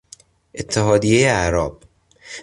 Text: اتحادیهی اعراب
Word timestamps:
اتحادیهی 0.53 1.25
اعراب 1.25 1.83